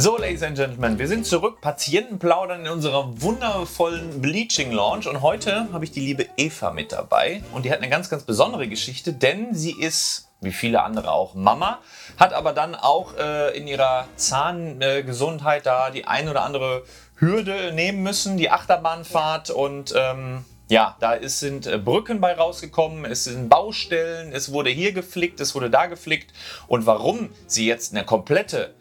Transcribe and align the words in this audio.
So, 0.00 0.16
Ladies 0.16 0.42
and 0.42 0.56
Gentlemen, 0.56 0.98
wir 0.98 1.08
sind 1.08 1.26
zurück, 1.26 1.60
Patienten 1.60 2.18
plaudern 2.18 2.64
in 2.64 2.72
unserer 2.72 3.20
wundervollen 3.20 4.22
Bleaching 4.22 4.72
Launch 4.72 5.06
und 5.06 5.20
heute 5.20 5.70
habe 5.74 5.84
ich 5.84 5.90
die 5.90 6.00
liebe 6.00 6.24
Eva 6.38 6.70
mit 6.70 6.92
dabei. 6.92 7.42
Und 7.52 7.66
die 7.66 7.70
hat 7.70 7.80
eine 7.80 7.90
ganz, 7.90 8.08
ganz 8.08 8.22
besondere 8.22 8.66
Geschichte, 8.66 9.12
denn 9.12 9.54
sie 9.54 9.72
ist 9.72 10.30
wie 10.40 10.52
viele 10.52 10.84
andere 10.84 11.12
auch 11.12 11.34
Mama, 11.34 11.80
hat 12.16 12.32
aber 12.32 12.54
dann 12.54 12.74
auch 12.74 13.14
äh, 13.18 13.54
in 13.54 13.68
ihrer 13.68 14.06
Zahngesundheit 14.16 15.60
äh, 15.60 15.64
da 15.64 15.90
die 15.90 16.06
ein 16.06 16.30
oder 16.30 16.44
andere 16.44 16.84
Hürde 17.16 17.72
nehmen 17.74 18.02
müssen, 18.02 18.38
die 18.38 18.48
Achterbahnfahrt. 18.48 19.50
Und 19.50 19.92
ähm, 19.94 20.46
ja, 20.70 20.96
da 21.00 21.12
ist, 21.12 21.40
sind 21.40 21.66
äh, 21.66 21.76
Brücken 21.76 22.22
bei 22.22 22.32
rausgekommen, 22.32 23.04
es 23.04 23.24
sind 23.24 23.50
Baustellen, 23.50 24.32
es 24.32 24.50
wurde 24.50 24.70
hier 24.70 24.92
geflickt, 24.92 25.40
es 25.40 25.54
wurde 25.54 25.68
da 25.68 25.84
geflickt. 25.84 26.32
Und 26.68 26.86
warum 26.86 27.28
sie 27.46 27.66
jetzt 27.66 27.94
eine 27.94 28.06
komplette 28.06 28.79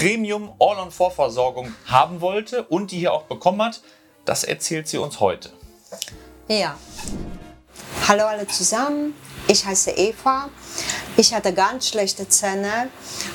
Premium 0.00 0.54
All-on-4-Versorgung 0.58 1.74
haben 1.84 2.22
wollte 2.22 2.62
und 2.62 2.90
die 2.90 3.00
hier 3.00 3.12
auch 3.12 3.24
bekommen 3.24 3.60
hat, 3.60 3.82
das 4.24 4.44
erzählt 4.44 4.88
sie 4.88 4.96
uns 4.96 5.20
heute. 5.20 5.50
Ja. 6.48 6.74
Hallo 8.08 8.24
alle 8.24 8.46
zusammen, 8.46 9.12
ich 9.46 9.66
heiße 9.66 9.90
Eva. 9.90 10.48
Ich 11.18 11.34
hatte 11.34 11.52
ganz 11.52 11.88
schlechte 11.88 12.26
Zähne 12.26 12.88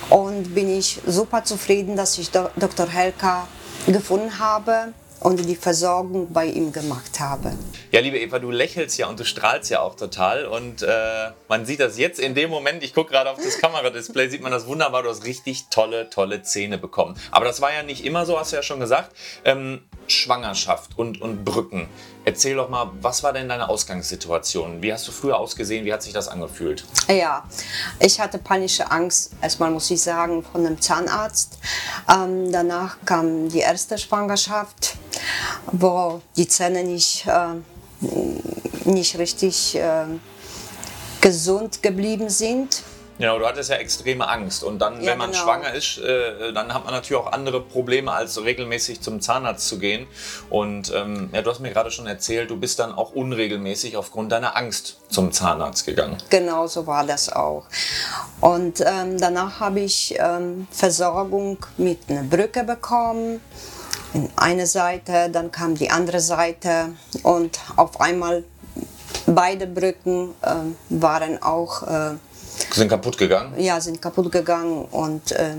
und 0.09 0.56
bin 0.56 0.76
ich 0.76 1.00
super 1.06 1.44
zufrieden, 1.44 1.96
dass 1.96 2.18
ich 2.18 2.32
Dr. 2.32 2.90
Helka 2.90 3.48
gefunden 3.86 4.40
habe 4.40 4.92
und 5.20 5.38
die 5.38 5.55
Versorgung 5.55 6.32
bei 6.32 6.46
ihm 6.46 6.72
gemacht 6.72 7.20
habe. 7.20 7.54
Ja, 7.92 8.00
liebe 8.02 8.20
Eva, 8.20 8.40
du 8.40 8.52
lächelst 8.52 8.98
ja 8.98 9.08
und 9.08 9.20
du 9.20 9.26
strahlst 9.26 9.70
ja 9.72 9.82
auch 9.82 9.96
total. 9.96 10.46
Und 10.46 10.84
äh, 10.84 11.32
man 11.48 11.66
sieht 11.66 11.80
das 11.80 11.98
jetzt 11.98 12.20
in 12.20 12.36
dem 12.36 12.50
Moment, 12.50 12.84
ich 12.84 12.94
gucke 12.94 13.12
gerade 13.12 13.30
auf 13.32 13.38
das 13.38 13.58
Kameradisplay, 13.59 14.30
sieht 14.30 14.42
man 14.42 14.52
das 14.52 14.68
wunderbar. 14.68 15.04
Du 15.04 15.09
hast 15.09 15.26
richtig 15.26 15.66
tolle, 15.70 16.09
tolle 16.09 16.44
Zähne 16.44 16.78
bekommen. 16.78 17.16
Aber 17.32 17.46
das 17.46 17.62
war 17.62 17.73
ja 17.73 17.84
nicht 17.84 18.06
immer 18.06 18.26
so, 18.26 18.40
hast 18.40 18.52
du 18.52 18.58
ja 18.58 18.64
schon 18.64 18.80
gesagt. 18.80 19.16
Ähm, 19.44 19.82
Schwangerschaft 20.08 20.98
und, 20.98 21.22
und 21.22 21.44
Brücken. 21.45 21.88
Erzähl 22.26 22.56
doch 22.56 22.70
mal, 22.70 22.92
was 23.02 23.23
war 23.23 23.34
denn 23.34 23.50
deine 23.50 23.70
Ausgangssituation? 23.70 24.82
Wie 24.82 24.92
hast 24.92 25.08
du 25.08 25.11
früher 25.11 25.38
ausgesehen? 25.38 25.86
Wie 25.86 25.94
hat 25.94 26.02
sich 26.02 26.14
das 26.14 26.28
angefühlt? 26.28 26.86
Ja, 27.08 27.44
ich 28.00 28.20
hatte 28.20 28.39
panische 28.39 28.89
Angst, 28.89 29.34
erstmal 29.42 29.70
muss 29.70 29.89
ich 29.92 30.02
sagen, 30.02 30.44
von 30.44 30.66
einem 30.66 30.82
Zahnarzt. 30.82 31.59
Ähm, 32.09 32.52
danach 32.52 32.98
kam 33.06 33.50
die 33.50 33.59
erste 33.59 33.98
Schwangerschaft, 33.98 34.95
wo 35.71 36.21
die 36.35 36.47
Zähne 36.47 36.83
nicht, 36.83 37.25
äh, 37.27 38.89
nicht 38.89 39.17
richtig 39.17 39.75
äh, 39.75 40.05
gesund 41.21 41.81
geblieben 41.81 42.30
sind. 42.30 42.83
Ja, 43.17 43.38
du 43.38 43.45
hattest 43.47 43.69
ja 43.69 43.77
extreme 43.77 44.27
Angst. 44.27 44.63
Und 44.63 44.80
dann, 44.80 45.02
ja, 45.02 45.11
wenn 45.11 45.17
man 45.17 45.31
genau. 45.31 45.43
schwanger 45.43 45.73
ist, 45.73 45.97
äh, 45.99 46.52
dann 46.52 46.73
hat 46.73 46.83
man 46.83 46.93
natürlich 46.93 47.23
auch 47.23 47.31
andere 47.31 47.61
Probleme, 47.61 48.11
als 48.11 48.43
regelmäßig 48.43 49.02
zum 49.02 49.21
Zahnarzt 49.21 49.67
zu 49.67 49.80
gehen. 49.80 50.05
Und 50.49 50.91
ähm, 50.93 51.30
ja, 51.31 51.41
du 51.41 51.49
hast 51.49 51.61
mir 51.61 51.71
gerade 51.71 51.91
schon 51.91 52.08
erzählt, 52.08 52.49
du 52.49 52.58
bist 52.58 52.80
dann 52.80 52.93
auch 52.93 53.13
unregelmäßig 53.13 53.95
aufgrund 53.95 54.33
deiner 54.33 54.58
Angst 54.58 54.97
zum 55.09 55.31
Zahnarzt 55.31 55.86
gegangen. 55.86 56.17
Genau, 56.30 56.67
so 56.67 56.86
war 56.88 57.05
das 57.05 57.31
auch. 57.31 57.66
Und 58.41 58.81
ähm, 58.81 59.17
danach 59.17 59.61
habe 59.61 59.80
ich 59.80 60.16
ähm, 60.19 60.67
Versorgung 60.69 61.58
mit 61.77 61.99
einer 62.09 62.23
Brücke 62.23 62.66
bekommen. 62.66 63.39
In 64.16 64.30
eine 64.38 64.66
Seite, 64.66 65.30
dann 65.30 65.52
kam 65.52 65.75
die 65.75 65.89
andere 65.89 66.21
Seite 66.21 66.94
und 67.23 67.59
auf 67.75 67.99
einmal 67.99 68.45
beide 69.25 69.67
Brücken 69.67 70.30
äh, 70.41 70.55
waren 70.89 71.44
auch 71.44 71.83
äh, 71.83 72.16
sind 72.71 72.88
kaputt 72.88 73.17
gegangen? 73.17 73.59
Ja, 73.59 73.81
sind 73.81 74.02
kaputt 74.02 74.31
gegangen 74.31 74.86
und 74.86 75.33
äh, 75.33 75.55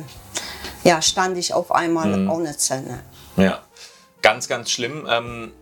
ja, 0.84 1.02
stand 1.02 1.36
ich 1.36 1.52
auf 1.52 1.70
einmal 1.70 2.16
mhm. 2.16 2.30
ohne 2.30 2.56
Zähne. 2.56 3.00
Ja, 3.36 3.60
ganz, 4.22 4.48
ganz 4.48 4.70
schlimm. 4.70 5.06
Ähm, 5.06 5.52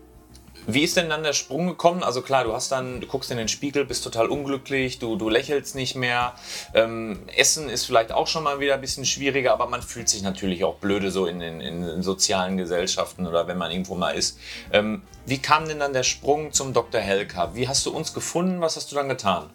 wie 0.67 0.83
ist 0.83 0.97
denn 0.97 1.09
dann 1.09 1.23
der 1.23 1.33
Sprung 1.33 1.67
gekommen? 1.67 2.03
Also 2.03 2.23
klar, 2.23 2.45
du 2.45 2.53
hast 2.53 2.73
dann, 2.73 3.01
du 3.01 3.07
guckst 3.07 3.31
in 3.31 3.37
den 3.37 3.49
Spiegel, 3.49 3.85
bist 3.85 4.05
total 4.05 4.27
unglücklich, 4.27 4.99
du, 4.99 5.17
du 5.17 5.29
lächelst 5.29 5.75
nicht 5.75 5.95
mehr. 5.95 6.35
Ähm, 6.75 7.21
Essen 7.37 7.69
ist 7.69 7.85
vielleicht 7.85 8.13
auch 8.13 8.27
schon 8.27 8.45
mal 8.45 8.61
wieder 8.61 8.75
ein 8.75 8.81
bisschen 8.81 9.05
schwieriger, 9.05 9.53
aber 9.53 9.67
man 9.67 9.83
fühlt 9.83 10.09
sich 10.09 10.23
natürlich 10.23 10.65
auch 10.65 10.77
blöde 10.77 11.11
so 11.11 11.27
in, 11.27 11.41
in, 11.41 11.61
in 11.61 12.03
sozialen 12.03 12.57
Gesellschaften 12.57 13.27
oder 13.27 13.47
wenn 13.47 13.59
man 13.59 13.71
irgendwo 13.71 13.95
mal 13.95 14.11
ist. 14.11 14.39
Ähm, 14.73 15.03
wie 15.27 15.39
kam 15.39 15.67
denn 15.69 15.79
dann 15.79 15.93
der 15.93 16.03
Sprung 16.03 16.53
zum 16.53 16.73
Dr. 16.73 17.01
Helka? 17.01 17.55
Wie 17.55 17.69
hast 17.69 17.87
du 17.87 17.91
uns 17.91 18.13
gefunden? 18.13 18.61
Was 18.61 18.77
hast 18.77 18.93
du 18.93 18.97
dann 18.97 19.09
getan? 19.09 19.51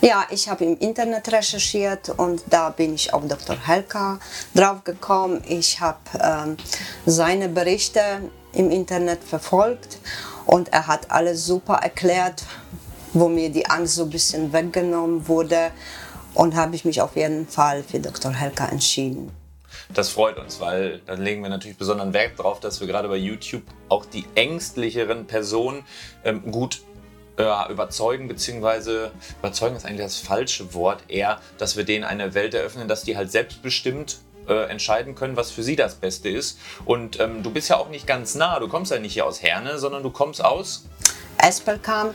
Ja, 0.00 0.26
ich 0.30 0.48
habe 0.48 0.64
im 0.64 0.78
Internet 0.78 1.30
recherchiert 1.30 2.10
und 2.10 2.42
da 2.48 2.70
bin 2.70 2.94
ich 2.94 3.12
auf 3.12 3.26
Dr. 3.26 3.56
Helka 3.66 4.18
draufgekommen. 4.54 5.42
Ich 5.46 5.80
habe 5.80 5.98
ähm, 6.20 6.56
seine 7.04 7.48
Berichte 7.48 8.00
im 8.52 8.70
Internet 8.70 9.22
verfolgt 9.24 9.98
und 10.48 10.72
er 10.72 10.86
hat 10.86 11.10
alles 11.10 11.44
super 11.44 11.74
erklärt, 11.74 12.44
wo 13.12 13.28
mir 13.28 13.50
die 13.50 13.66
Angst 13.66 13.96
so 13.96 14.04
ein 14.04 14.10
bisschen 14.10 14.52
weggenommen 14.52 15.28
wurde 15.28 15.70
und 16.32 16.56
habe 16.56 16.74
ich 16.74 16.86
mich 16.86 17.02
auf 17.02 17.16
jeden 17.16 17.46
Fall 17.46 17.82
für 17.82 18.00
Dr. 18.00 18.32
Helka 18.32 18.66
entschieden. 18.66 19.30
Das 19.92 20.08
freut 20.08 20.38
uns, 20.38 20.58
weil 20.58 21.00
dann 21.04 21.20
legen 21.20 21.42
wir 21.42 21.50
natürlich 21.50 21.76
besonderen 21.76 22.14
Wert 22.14 22.38
darauf, 22.38 22.60
dass 22.60 22.80
wir 22.80 22.86
gerade 22.86 23.08
bei 23.08 23.16
YouTube 23.16 23.62
auch 23.90 24.06
die 24.06 24.24
ängstlicheren 24.36 25.26
Personen 25.26 25.84
ähm, 26.24 26.50
gut 26.50 26.80
äh, 27.36 27.70
überzeugen, 27.70 28.26
beziehungsweise 28.26 29.10
überzeugen 29.40 29.76
ist 29.76 29.84
eigentlich 29.84 30.06
das 30.06 30.16
falsche 30.16 30.72
Wort, 30.72 31.04
eher, 31.08 31.40
dass 31.58 31.76
wir 31.76 31.84
denen 31.84 32.04
eine 32.04 32.32
Welt 32.32 32.54
eröffnen, 32.54 32.88
dass 32.88 33.04
die 33.04 33.18
halt 33.18 33.30
selbstbestimmt 33.30 34.18
äh, 34.48 34.70
entscheiden 34.70 35.14
können, 35.14 35.36
was 35.36 35.50
für 35.50 35.62
sie 35.62 35.76
das 35.76 35.94
Beste 35.96 36.28
ist. 36.28 36.58
Und 36.84 37.20
ähm, 37.20 37.42
du 37.42 37.50
bist 37.50 37.68
ja 37.68 37.76
auch 37.76 37.88
nicht 37.88 38.06
ganz 38.06 38.34
nah, 38.34 38.58
du 38.58 38.68
kommst 38.68 38.90
ja 38.90 38.98
nicht 38.98 39.14
hier 39.14 39.26
aus 39.26 39.42
Herne, 39.42 39.78
sondern 39.78 40.02
du 40.02 40.10
kommst 40.10 40.44
aus 40.44 40.84
Espelkamp. 41.38 42.14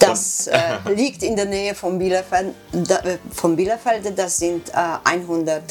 Das 0.00 0.48
äh, 0.48 0.78
liegt 0.94 1.22
in 1.22 1.36
der 1.36 1.46
Nähe 1.46 1.74
von 1.74 1.98
Bielefeld. 1.98 2.54
Da, 2.72 2.98
äh, 2.98 3.18
von 3.32 3.56
Bielefeld. 3.56 4.18
Das 4.18 4.38
sind 4.38 4.70
äh, 4.70 4.98
100 5.04 5.62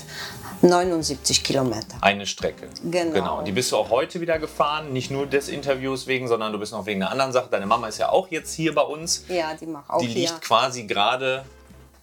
79 0.62 1.44
Kilometer. 1.44 1.98
Eine 2.02 2.26
Strecke. 2.26 2.70
Genau. 2.84 3.12
genau. 3.12 3.42
Die 3.44 3.52
bist 3.52 3.72
du 3.72 3.78
auch 3.78 3.90
heute 3.90 4.22
wieder 4.22 4.40
gefahren, 4.40 4.94
nicht 4.94 5.12
nur 5.12 5.28
des 5.28 5.50
Interviews 5.50 6.08
wegen, 6.08 6.28
sondern 6.28 6.54
du 6.54 6.60
bist 6.60 6.72
noch 6.72 6.86
wegen 6.86 7.04
einer 7.04 7.12
anderen 7.12 7.32
Sache. 7.32 7.50
Deine 7.52 7.66
Mama 7.66 7.88
ist 7.88 8.00
ja 8.00 8.10
auch 8.10 8.30
jetzt 8.30 8.54
hier 8.54 8.74
bei 8.74 8.82
uns. 8.82 9.26
Ja, 9.28 9.54
die 9.54 9.68
macht 9.68 9.90
auch 9.90 10.00
Die 10.00 10.08
liegt 10.08 10.30
hier. 10.30 10.40
quasi 10.40 10.86
gerade. 10.86 11.46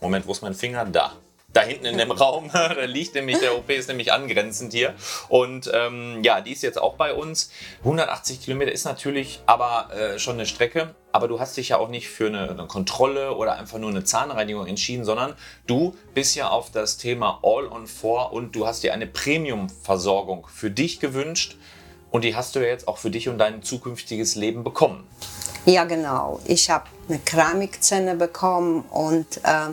Moment, 0.01 0.27
wo 0.27 0.33
ist 0.33 0.43
mein 0.43 0.55
Finger? 0.55 0.85
Da 0.85 1.13
da 1.53 1.63
hinten 1.63 1.87
in 1.87 1.99
dem 1.99 2.11
Raum. 2.11 2.51
da 2.53 2.73
liegt 2.85 3.15
nämlich, 3.15 3.39
der 3.39 3.57
OP 3.57 3.71
ist 3.71 3.89
nämlich 3.89 4.13
angrenzend 4.13 4.73
hier. 4.73 4.95
Und 5.29 5.71
ähm, 5.73 6.21
ja, 6.23 6.41
die 6.41 6.53
ist 6.53 6.63
jetzt 6.63 6.81
auch 6.81 6.95
bei 6.95 7.15
uns. 7.15 7.51
180 7.81 8.41
Kilometer 8.43 8.73
ist 8.73 8.85
natürlich 8.85 9.41
aber 9.47 9.91
äh, 9.95 10.19
schon 10.19 10.35
eine 10.35 10.47
Strecke. 10.47 10.95
Aber 11.13 11.29
du 11.29 11.41
hast 11.41 11.59
dich 11.59 11.69
ja 11.71 11.77
auch 11.77 11.89
nicht 11.89 12.09
für 12.09 12.27
eine, 12.27 12.49
eine, 12.51 12.67
Kontrolle 12.67 13.35
oder 13.35 13.59
einfach 13.59 13.79
nur 13.79 13.91
eine 13.91 14.03
Zahnreinigung 14.03 14.67
entschieden, 14.67 15.05
sondern 15.05 15.35
du 15.67 15.95
bist 16.15 16.35
ja 16.37 16.49
auf 16.49 16.71
das 16.71 16.97
Thema 16.97 17.41
All 17.43 17.67
on 17.67 17.87
Four 17.87 18.33
und 18.33 18.57
du 18.57 18.67
hast 18.67 18.83
dir 18.83 18.95
eine 18.95 19.07
Premium-Versorgung 19.07 20.47
für 20.51 20.71
dich 20.71 21.01
gewünscht. 21.01 21.57
Und 22.13 22.23
die 22.23 22.37
hast 22.37 22.55
du 22.55 22.61
ja 22.61 22.67
jetzt 22.67 22.87
auch 22.87 22.99
für 22.99 23.11
dich 23.11 23.29
und 23.29 23.39
dein 23.39 23.63
zukünftiges 23.63 24.37
Leben 24.37 24.63
bekommen. 24.63 25.05
Ja, 25.65 25.85
genau. 25.85 26.41
Ich 26.45 26.71
habe 26.71 26.85
eine 27.09 27.19
Keramikzähne 27.19 28.17
bekommen 28.17 28.85
und 28.91 29.39
äh, 29.39 29.73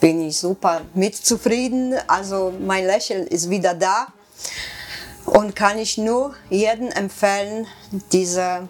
bin 0.00 0.26
ich 0.26 0.38
super 0.38 0.82
mit 0.94 1.16
zufrieden. 1.16 1.94
Also 2.06 2.54
mein 2.60 2.86
Lächeln 2.86 3.26
ist 3.26 3.50
wieder 3.50 3.74
da 3.74 4.06
und 5.26 5.56
kann 5.56 5.78
ich 5.78 5.98
nur 5.98 6.34
jedem 6.48 6.90
empfehlen, 6.90 7.66
diese 8.12 8.68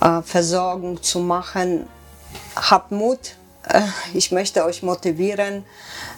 äh, 0.00 0.22
Versorgung 0.22 1.02
zu 1.02 1.20
machen. 1.20 1.86
Habt 2.56 2.90
Mut. 2.90 3.36
Äh, 3.68 3.82
ich 4.14 4.32
möchte 4.32 4.64
euch 4.64 4.82
motivieren, 4.82 5.64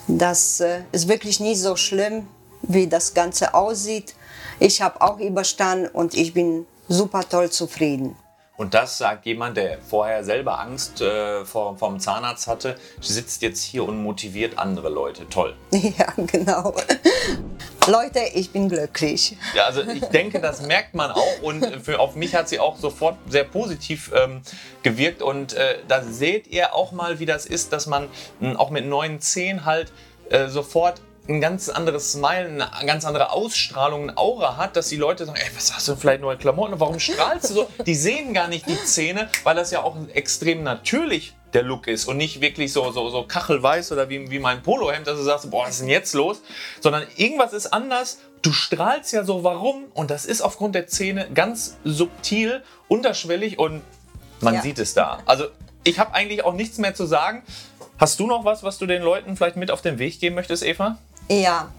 dass 0.07 0.61
äh, 0.61 0.83
es 0.93 1.09
wirklich 1.09 1.41
nicht 1.41 1.61
so 1.61 1.75
schlimm, 1.75 2.29
wie 2.63 2.87
das 2.87 3.15
Ganze 3.15 3.55
aussieht. 3.55 4.15
Ich 4.59 4.83
habe 4.83 5.01
auch 5.01 5.19
überstanden 5.19 5.89
und 5.89 6.15
ich 6.15 6.35
bin 6.35 6.67
super 6.89 7.29
toll 7.29 7.51
zufrieden. 7.51 8.17
Und 8.57 8.73
das 8.73 8.99
sagt 8.99 9.27
jemand, 9.27 9.57
der 9.57 9.79
vorher 9.81 10.23
selber 10.23 10.61
Angst 10.61 11.01
äh, 11.01 11.45
vor, 11.45 11.77
vom 11.77 11.99
Zahnarzt 11.99 12.47
hatte, 12.47 12.77
sitzt 13.01 13.43
jetzt 13.43 13.65
hier 13.65 13.83
und 13.83 14.01
motiviert 14.01 14.59
andere 14.59 14.91
Leute. 14.91 15.29
Toll. 15.29 15.55
Ja, 15.99 16.13
genau. 16.17 16.75
Leute, 17.87 18.21
ich 18.33 18.51
bin 18.51 18.69
glücklich. 18.69 19.37
Ja, 19.55 19.65
also 19.65 19.83
ich 19.83 20.05
denke, 20.07 20.41
das 20.41 20.63
merkt 20.63 20.95
man 20.95 21.11
auch 21.11 21.43
und 21.43 21.65
für, 21.83 22.01
auf 22.01 22.15
mich 22.15 22.35
hat 22.35 22.49
sie 22.49 22.59
auch 22.59 22.79
sofort 22.79 23.17
sehr 23.29 23.45
positiv 23.45 24.11
ähm, 24.15 24.41
gewirkt 24.83 25.21
und 25.21 25.53
äh, 25.53 25.79
da 25.87 26.03
seht 26.03 26.47
ihr 26.47 26.75
auch 26.75 26.93
mal, 26.93 27.19
wie 27.19 27.27
das 27.27 27.45
ist, 27.45 27.73
dass 27.73 27.87
man 27.87 28.09
mh, 28.41 28.51
hm, 28.51 28.57
auch 28.57 28.71
mit 28.71 28.87
neuen 28.87 29.21
Zehen 29.21 29.67
halt 29.67 29.93
äh, 30.31 30.49
sofort 30.49 31.03
ein 31.29 31.41
ganz 31.41 31.69
anderes 31.69 32.13
Smile, 32.13 32.47
eine 32.73 32.87
ganz 32.87 33.05
andere 33.05 33.31
Ausstrahlung, 33.33 34.03
eine 34.11 34.19
Aura 34.19 34.57
hat, 34.57 34.77
dass 34.77 34.89
die 34.89 34.97
Leute 34.97 35.25
sagen, 35.25 35.39
ey, 35.41 35.51
was 35.57 35.75
hast 35.75 35.89
du 35.89 35.97
vielleicht 35.97 36.21
neue 36.21 36.37
Klamotten? 36.37 36.79
Warum 36.81 37.01
strahlst 37.01 37.51
du 37.51 37.55
so? 37.55 37.69
Die 37.87 37.95
sehen 37.95 38.35
gar 38.35 38.49
nicht 38.49 38.67
die 38.69 38.77
Zähne, 38.85 39.31
weil 39.43 39.57
das 39.57 39.71
ja 39.71 39.83
auch 39.83 39.97
extrem 40.13 40.63
natürlich 40.63 41.35
der 41.55 41.63
Look 41.63 41.87
ist 41.87 42.07
und 42.07 42.17
nicht 42.17 42.41
wirklich 42.41 42.73
so, 42.73 42.91
so, 42.91 43.09
so 43.11 43.23
kachelweiß 43.23 43.93
oder 43.93 44.09
wie, 44.09 44.31
wie 44.31 44.39
mein 44.41 44.63
Polohemd, 44.63 45.07
dass 45.07 45.17
du 45.17 45.23
sagst, 45.23 45.51
boah, 45.51 45.63
was 45.65 45.71
ist 45.75 45.81
denn 45.83 45.89
jetzt 45.89 46.13
los? 46.15 46.43
Sondern 46.81 47.05
irgendwas 47.17 47.53
ist 47.53 47.73
anders. 47.73 48.19
Du 48.43 48.53
strahlst 48.53 49.13
ja 49.13 49.25
so, 49.25 49.45
warum? 49.45 49.85
Und 49.95 50.11
das 50.11 50.27
ist 50.27 50.43
aufgrund 50.43 50.75
der 50.75 50.89
Zähne 50.89 51.29
ganz 51.33 51.77
subtil, 51.85 52.63
unterschwellig 52.89 53.59
und 53.59 53.83
man 54.41 54.55
Ja. 54.55 54.63
sieht 54.63 54.79
es 54.79 54.95
da. 54.95 55.21
Also 55.27 55.47
ich 55.85 55.99
habe 55.99 56.13
eigentlich 56.13 56.45
auch 56.45 56.55
nichts 56.55 56.79
mehr 56.79 56.95
zu 56.95 57.07
sagen. 57.07 57.43
Hast 57.99 58.19
du 58.19 58.27
noch 58.27 58.45
was, 58.45 58.63
was 58.65 58.79
du 58.79 58.87
den 58.87 59.03
Leuten 59.03 59.37
vielleicht 59.37 59.57
mit 59.57 59.71
auf 59.71 59.81
den 59.81 59.99
Weg 59.99 60.19
geben 60.21 60.35
möchtest, 60.35 60.65
Eva? 60.65 60.99
Ja, 61.29 61.73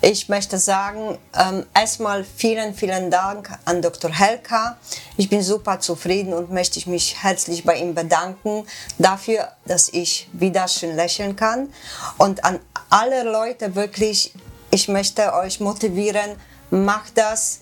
ich 0.00 0.28
möchte 0.28 0.58
sagen, 0.58 1.18
ähm, 1.36 1.66
erstmal 1.74 2.24
vielen, 2.24 2.72
vielen 2.72 3.10
Dank 3.10 3.50
an 3.64 3.82
Dr. 3.82 4.12
Helka. 4.12 4.76
Ich 5.16 5.28
bin 5.28 5.42
super 5.42 5.80
zufrieden 5.80 6.32
und 6.32 6.52
möchte 6.52 6.88
mich 6.88 7.20
herzlich 7.20 7.64
bei 7.64 7.76
ihm 7.76 7.94
bedanken 7.94 8.64
dafür, 8.98 9.48
dass 9.64 9.88
ich 9.88 10.28
wieder 10.32 10.68
schön 10.68 10.94
lächeln 10.94 11.34
kann. 11.34 11.72
Und 12.16 12.44
an 12.44 12.60
alle 12.90 13.24
Leute 13.24 13.74
wirklich, 13.74 14.32
ich 14.70 14.86
möchte 14.86 15.34
euch 15.34 15.58
motivieren, 15.58 16.36
macht 16.70 17.18
das, 17.18 17.60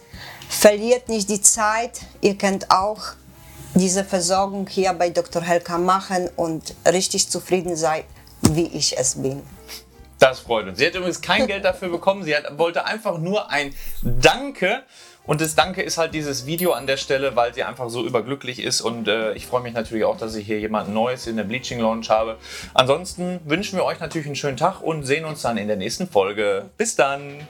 verliert 0.49 1.09
nicht 1.09 1.31
die 1.31 1.41
Zeit. 1.41 2.01
Ihr 2.21 2.37
könnt 2.37 2.71
auch 2.71 3.01
diese 3.75 4.05
Versorgung 4.05 4.67
hier 4.67 4.93
bei 4.93 5.09
Dr. 5.09 5.41
Helka 5.41 5.79
machen 5.79 6.29
und 6.37 6.75
richtig 6.87 7.31
zufrieden 7.31 7.77
sein, 7.77 8.05
wie 8.43 8.67
ich 8.67 8.99
es 8.99 9.15
bin. 9.15 9.43
Das 10.21 10.41
freut 10.41 10.69
uns. 10.69 10.79
Sie 10.79 10.87
hat 10.87 10.95
übrigens 10.95 11.23
kein 11.23 11.47
Geld 11.47 11.65
dafür 11.65 11.89
bekommen. 11.89 12.23
Sie 12.23 12.37
hat, 12.37 12.59
wollte 12.59 12.85
einfach 12.85 13.19
nur 13.19 13.51
ein 13.51 13.75
Danke. 14.03 14.83
Und 15.25 15.41
das 15.41 15.55
Danke 15.55 15.83
ist 15.83 15.97
halt 15.97 16.13
dieses 16.13 16.45
Video 16.45 16.73
an 16.73 16.87
der 16.87 16.99
Stelle, 16.99 17.37
weil 17.37 17.55
sie 17.55 17.65
einfach 17.65 17.89
so 17.89 18.05
überglücklich 18.07 18.63
ist. 18.63 18.83
Und 18.83 19.09
äh, 19.09 19.33
ich 19.33 19.47
freue 19.47 19.63
mich 19.63 19.73
natürlich 19.73 20.05
auch, 20.05 20.19
dass 20.19 20.35
ich 20.35 20.47
hier 20.47 20.61
jemand 20.61 20.93
Neues 20.93 21.27
in 21.27 21.37
der 21.37 21.45
Bleaching 21.45 21.81
Lounge 21.81 22.09
habe. 22.11 22.37
Ansonsten 22.75 23.41
wünschen 23.47 23.79
wir 23.79 23.85
euch 23.85 23.99
natürlich 23.99 24.27
einen 24.27 24.37
schönen 24.37 24.59
Tag 24.59 24.83
und 24.83 25.05
sehen 25.05 25.25
uns 25.25 25.41
dann 25.41 25.57
in 25.57 25.69
der 25.69 25.77
nächsten 25.77 26.07
Folge. 26.07 26.69
Bis 26.77 26.97
dann! 26.97 27.47